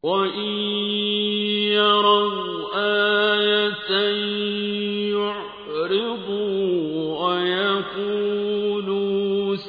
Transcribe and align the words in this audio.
وإن 0.04 0.50
يروا 1.73 2.46
آية 3.34 4.45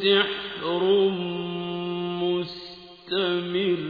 سحر 0.07 0.83
مستمر. 2.23 3.83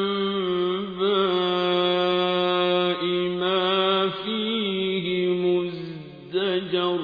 ما 3.40 4.08
فيه 4.08 5.28
مزدجر 5.28 7.00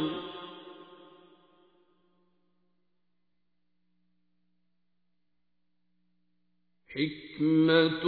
حكمة 6.88 8.04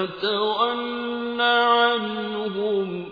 فتول 0.00 1.40
عنهم 1.40 3.06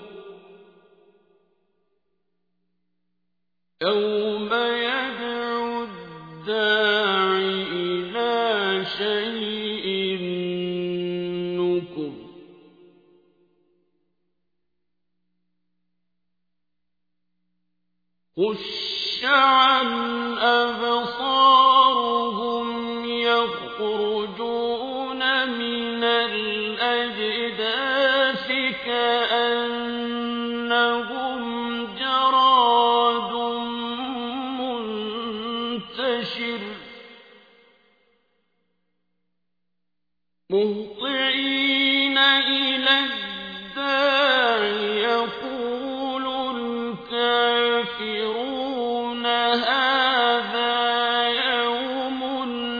يوم 3.83 4.53
يدعو 4.55 5.85
الداع 5.85 7.39
إلى 7.73 8.85
شيء 8.85 10.19
نكر. 11.59 12.13
عن 19.25 19.89
أبصارهم 20.39 21.59
يخرجون 23.05 24.08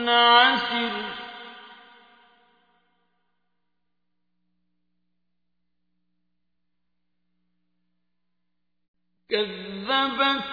عسر 0.09 0.91
كذبت 9.29 10.43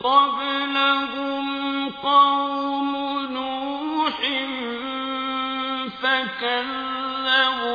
قبلهم 0.00 1.90
قوم 1.90 2.96
نوح 3.32 4.18
فكذبوا 6.02 7.74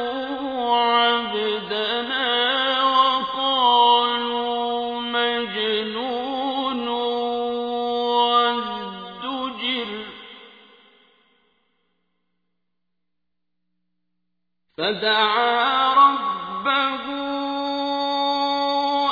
فدعا 14.80 15.94
ربه 15.94 17.06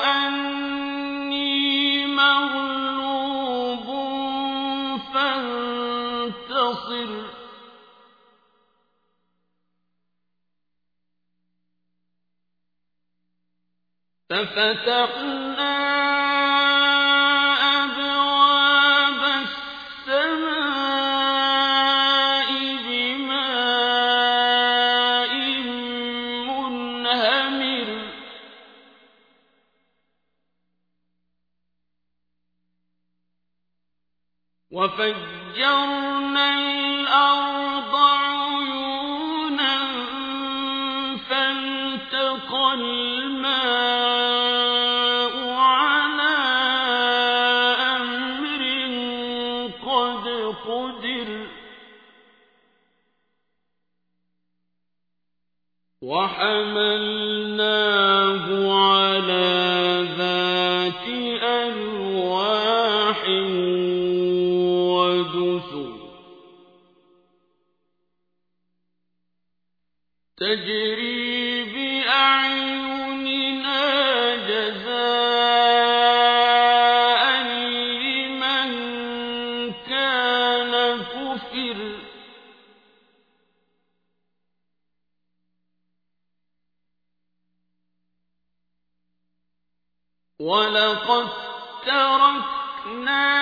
أني 0.05 1.47
مغلوب 2.07 3.87
فانتصر. 5.13 6.57
ففتحنا 14.29 15.56
وفجرنا 34.77 36.47
الأرض 36.59 37.93
عيونا 37.95 39.77
فالتقى 41.29 42.73
الماء 42.73 43.73
على 45.49 46.37
أمر 47.97 48.61
قد 49.87 50.25
قدر 50.67 51.29
وحملناه 57.37 58.45
على 58.73 59.56
بأعيننا 71.73 73.05
جزاء 74.35 75.67
لمن 78.03 78.71
كان 79.73 80.73
كفر. 81.03 81.79
ولقد 90.39 91.27
تركناها 91.85 93.37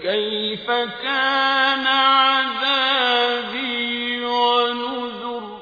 فكيف 0.00 0.70
كان 1.02 1.86
عذابي 1.86 3.14
ونذر؟ 4.24 5.60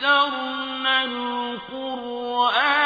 يسرنا 0.00 1.04
القرآن 1.04 2.85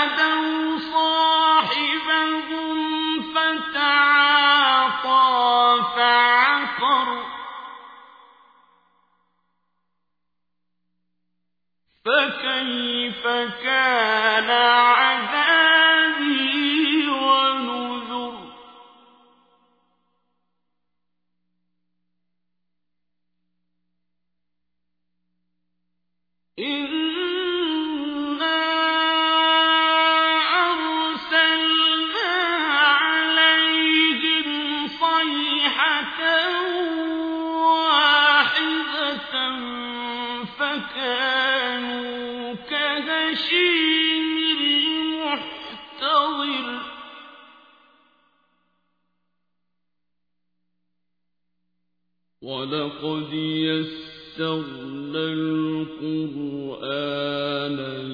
لقد 53.01 53.33
يسرنا 53.33 55.23
القرآن 55.33 56.67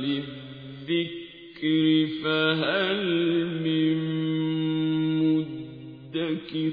للذكر 0.04 1.76
فهل 2.24 3.02
من 3.64 3.98
مدكر؟ 5.20 6.72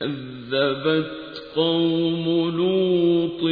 كذبت 0.00 1.42
قوم 1.54 2.24
لوط 2.56 3.42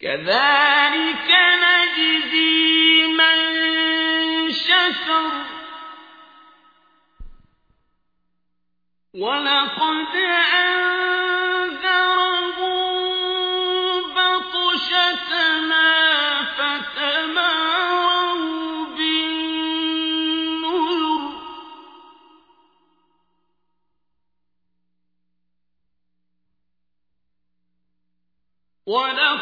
كذلك 0.00 1.30
نجزي 1.64 3.06
من 3.06 3.36
شكر. 4.52 5.32
ولقد 9.14 10.16
أنزل 10.16 11.45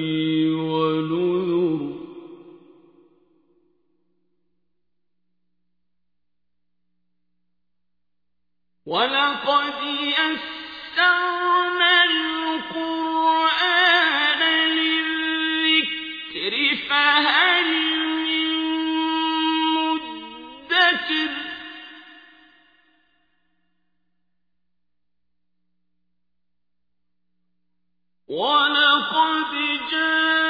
ولقد 28.34 29.54
جاء 29.92 30.43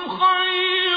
خير 0.09 0.90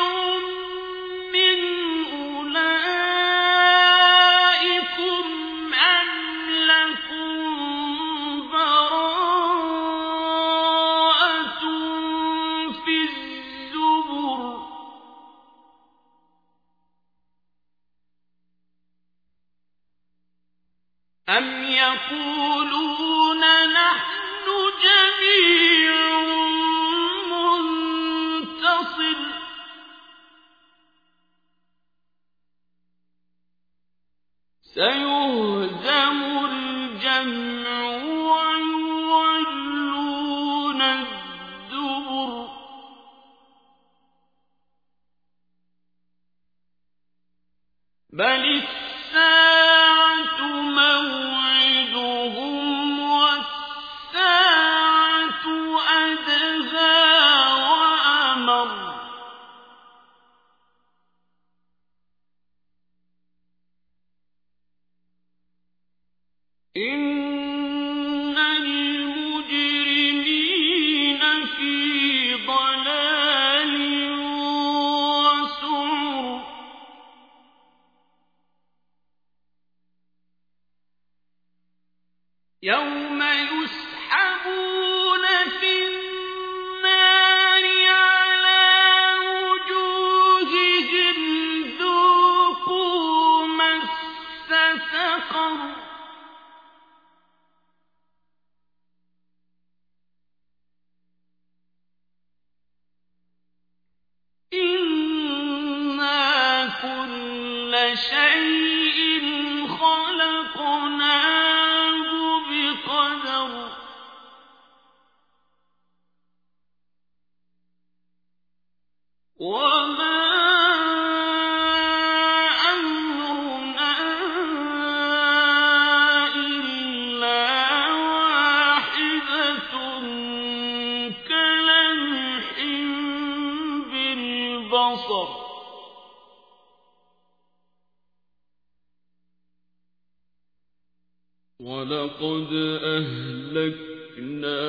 ولقد 141.83 142.47
أهلكنا 142.83 144.59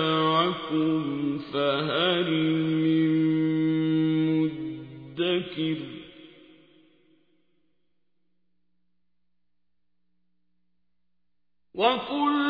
أشياعكم 0.00 0.98
فهل 1.38 2.30
من 2.30 3.10
مدكر 4.30 5.78
وكل 11.74 12.49